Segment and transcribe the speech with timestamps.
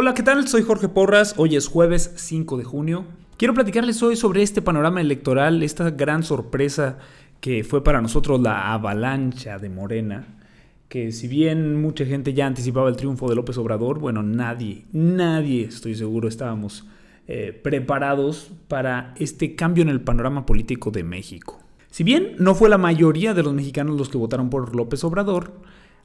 [0.00, 0.46] Hola, ¿qué tal?
[0.46, 3.04] Soy Jorge Porras, hoy es jueves 5 de junio.
[3.36, 6.98] Quiero platicarles hoy sobre este panorama electoral, esta gran sorpresa
[7.40, 10.24] que fue para nosotros la avalancha de Morena,
[10.88, 15.64] que si bien mucha gente ya anticipaba el triunfo de López Obrador, bueno, nadie, nadie,
[15.64, 16.86] estoy seguro, estábamos
[17.26, 21.58] eh, preparados para este cambio en el panorama político de México.
[21.90, 25.54] Si bien no fue la mayoría de los mexicanos los que votaron por López Obrador,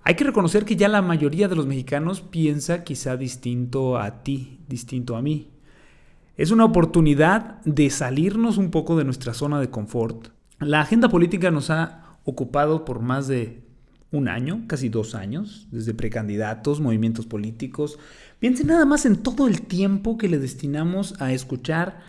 [0.03, 4.59] hay que reconocer que ya la mayoría de los mexicanos piensa quizá distinto a ti,
[4.67, 5.49] distinto a mí.
[6.35, 10.29] Es una oportunidad de salirnos un poco de nuestra zona de confort.
[10.59, 13.63] La agenda política nos ha ocupado por más de
[14.12, 17.98] un año, casi dos años, desde precandidatos, movimientos políticos.
[18.40, 21.99] Piensen nada más en todo el tiempo que le destinamos a escuchar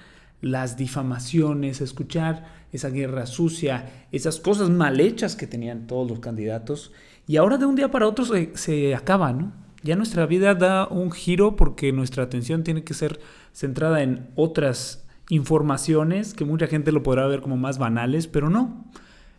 [0.40, 6.20] las difamaciones, a escuchar esa guerra sucia, esas cosas mal hechas que tenían todos los
[6.20, 6.92] candidatos.
[7.26, 9.52] Y ahora de un día para otro se, acaba, ¿no?
[9.82, 13.20] Ya nuestra vida da un giro porque nuestra atención tiene que ser
[13.52, 18.86] centrada en otras informaciones que mucha gente lo podrá ver como más banales, pero no.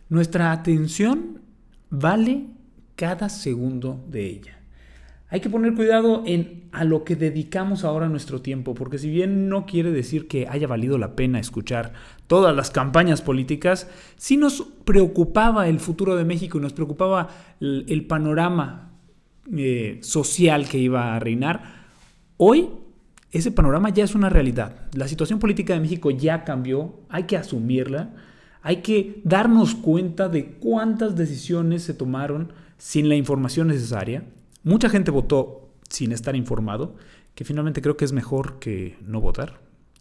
[0.08, 1.40] Nuestra atención
[1.90, 2.46] vale
[2.94, 4.55] cada segundo de ella.
[5.28, 9.48] Hay que poner cuidado en a lo que dedicamos ahora nuestro tiempo, porque si bien
[9.48, 11.94] no quiere decir que haya valido la pena escuchar
[12.28, 17.28] todas las campañas políticas, sí nos preocupaba el futuro de México y nos preocupaba
[17.60, 18.92] el, panorama
[19.56, 21.86] eh, social que iba a reinar.
[22.36, 22.68] Hoy
[23.32, 24.86] ese panorama ya es una realidad.
[24.94, 28.14] La situación política de México ya cambió, hay que asumirla,
[28.62, 34.24] hay que darnos cuenta de cuántas decisiones se tomaron sin la información necesaria
[34.66, 36.96] Mucha gente votó sin estar informado,
[37.36, 39.60] que finalmente creo que es mejor que no votar.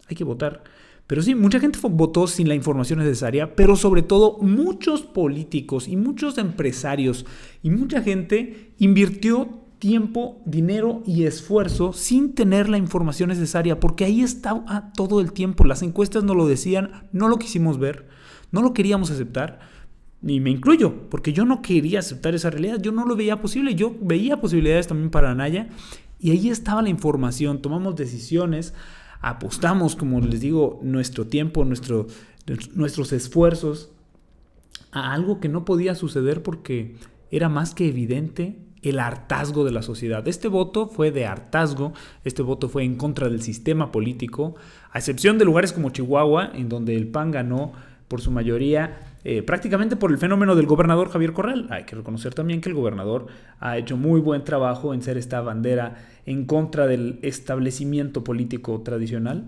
[0.10, 0.64] Hay que votar.
[1.06, 5.96] Pero sí, mucha gente votó sin la información necesaria, pero sobre todo muchos políticos y
[5.96, 7.28] muchos empresarios
[7.62, 14.22] y mucha gente invirtió tiempo, dinero y esfuerzo sin tener la información necesaria, porque ahí
[14.22, 15.64] estaba todo el tiempo.
[15.66, 18.08] Las encuestas no lo decían, no lo quisimos ver,
[18.52, 19.75] no lo queríamos aceptar
[20.28, 23.76] y me incluyo, porque yo no quería aceptar esa realidad, yo no lo veía posible,
[23.76, 25.70] yo veía posibilidades también para Anaya
[26.20, 28.74] y ahí estaba la información, tomamos decisiones,
[29.22, 32.08] apostamos, como les digo, nuestro tiempo, nuestro,
[32.74, 33.92] nuestros esfuerzos
[34.92, 36.96] a algo que no podía suceder porque
[37.30, 40.28] era más que evidente el hartazgo de la sociedad.
[40.28, 41.94] Este voto fue de hartazgo,
[42.24, 44.56] este voto fue en contra del sistema político,
[44.92, 47.74] a excepción de lugares como Chihuahua, en donde el PAN ganó
[48.08, 51.66] por su mayoría eh, prácticamente por el fenómeno del gobernador Javier Corral.
[51.72, 53.26] Hay que reconocer también que el gobernador
[53.60, 55.96] ha hecho muy buen trabajo en ser esta bandera
[56.28, 59.46] en contra del establecimiento político tradicional,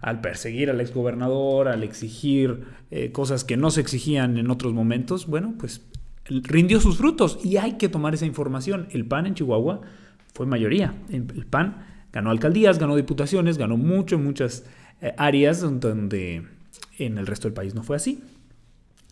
[0.00, 5.26] al perseguir al exgobernador, al exigir eh, cosas que no se exigían en otros momentos,
[5.26, 5.82] bueno, pues
[6.24, 8.88] rindió sus frutos y hay que tomar esa información.
[8.92, 9.82] El PAN en Chihuahua
[10.32, 10.94] fue mayoría.
[11.10, 11.84] El PAN
[12.14, 14.64] ganó alcaldías, ganó diputaciones, ganó mucho, muchas
[15.02, 16.46] eh, áreas donde
[16.98, 18.22] en el resto del país no fue así.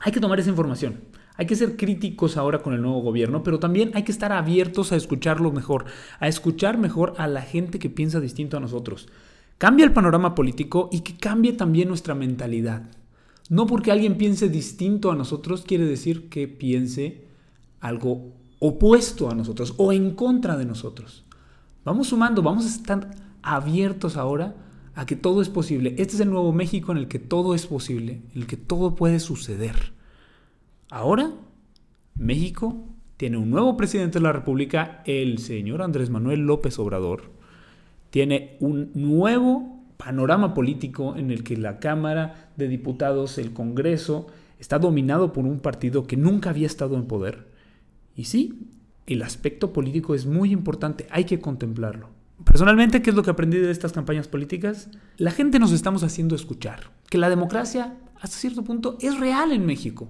[0.01, 1.01] Hay que tomar esa información.
[1.37, 4.93] Hay que ser críticos ahora con el nuevo gobierno, pero también hay que estar abiertos
[4.93, 5.85] a escucharlo mejor,
[6.19, 9.09] a escuchar mejor a la gente que piensa distinto a nosotros.
[9.59, 12.83] Cambia el panorama político y que cambie también nuestra mentalidad.
[13.49, 17.25] No porque alguien piense distinto a nosotros quiere decir que piense
[17.81, 21.25] algo opuesto a nosotros o en contra de nosotros.
[21.85, 23.11] Vamos sumando, vamos a estar
[23.43, 24.57] abiertos ahora
[24.97, 25.91] a que todo es posible.
[25.99, 28.97] Este es el nuevo México en el que todo es posible, en el que todo
[28.97, 29.93] puede suceder.
[30.91, 31.35] Ahora,
[32.15, 37.31] México tiene un nuevo presidente de la República, el señor Andrés Manuel López Obrador.
[38.09, 44.29] Tiene un nuevo panorama político en el que la Cámara de Diputados, el Congreso,
[44.59, 47.49] está dominado por un partido que nunca había estado en poder.
[48.15, 48.71] Y sí,
[49.07, 52.09] el aspecto político es muy importante, hay que contemplarlo.
[52.45, 54.91] Personalmente, ¿qué es lo que aprendí de estas campañas políticas?
[55.17, 59.65] La gente nos estamos haciendo escuchar, que la democracia hasta cierto punto es real en
[59.65, 60.09] México.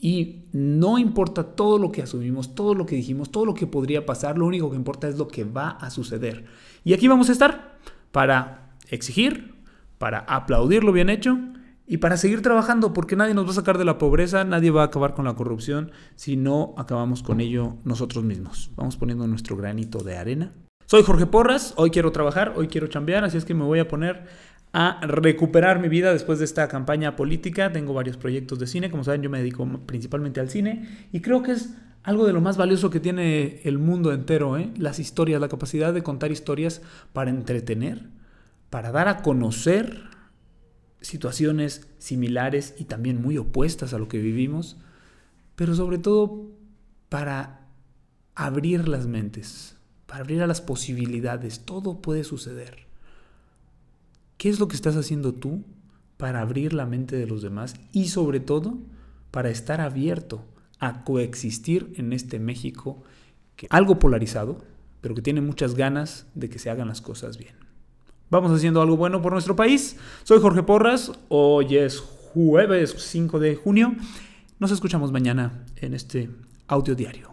[0.00, 4.04] Y no importa todo lo que asumimos, todo lo que dijimos, todo lo que podría
[4.04, 6.46] pasar, lo único que importa es lo que va a suceder.
[6.82, 7.78] Y aquí vamos a estar
[8.10, 9.54] para exigir,
[9.98, 11.38] para aplaudir lo bien hecho
[11.86, 14.82] y para seguir trabajando, porque nadie nos va a sacar de la pobreza, nadie va
[14.82, 18.72] a acabar con la corrupción si no acabamos con ello nosotros mismos.
[18.76, 20.52] Vamos poniendo nuestro granito de arena
[20.86, 23.88] soy Jorge Porras, hoy quiero trabajar, hoy quiero chambear, así es que me voy a
[23.88, 24.26] poner
[24.72, 27.72] a recuperar mi vida después de esta campaña política.
[27.72, 31.42] Tengo varios proyectos de cine, como saben yo me dedico principalmente al cine y creo
[31.42, 34.72] que es algo de lo más valioso que tiene el mundo entero, ¿eh?
[34.76, 36.82] las historias, la capacidad de contar historias
[37.12, 38.08] para entretener,
[38.70, 40.10] para dar a conocer
[41.00, 44.78] situaciones similares y también muy opuestas a lo que vivimos,
[45.54, 46.50] pero sobre todo
[47.08, 47.68] para
[48.34, 49.76] abrir las mentes
[50.12, 51.60] para abrir a las posibilidades.
[51.60, 52.80] Todo puede suceder.
[54.36, 55.64] ¿Qué es lo que estás haciendo tú
[56.18, 58.76] para abrir la mente de los demás y sobre todo
[59.30, 60.44] para estar abierto
[60.78, 63.02] a coexistir en este México
[63.56, 64.58] que algo polarizado,
[65.00, 67.54] pero que tiene muchas ganas de que se hagan las cosas bien?
[68.28, 69.96] Vamos haciendo algo bueno por nuestro país.
[70.24, 71.10] Soy Jorge Porras.
[71.30, 73.94] Hoy es jueves 5 de junio.
[74.58, 76.28] Nos escuchamos mañana en este
[76.66, 77.32] audio diario.